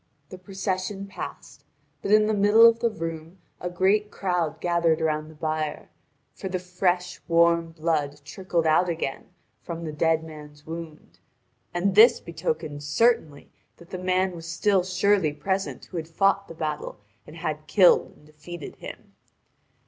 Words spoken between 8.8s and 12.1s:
again from the dead man's wound, and